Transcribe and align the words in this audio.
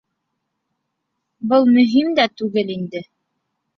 Был 1.51 1.69
мөһим 1.75 2.13
дә 2.21 2.27
түгел 2.43 2.77
инде. 2.77 3.05